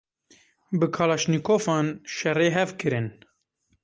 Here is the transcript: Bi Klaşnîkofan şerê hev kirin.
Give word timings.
Bi 0.79 0.87
Klaşnîkofan 0.95 1.87
şerê 2.15 2.47
hev 2.55 2.69
kirin. 2.79 3.07